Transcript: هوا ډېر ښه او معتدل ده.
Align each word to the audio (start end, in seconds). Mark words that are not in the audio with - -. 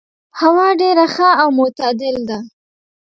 هوا 0.39 0.67
ډېر 0.81 0.97
ښه 1.15 1.29
او 1.41 1.49
معتدل 1.57 2.15
ده. 2.29 2.37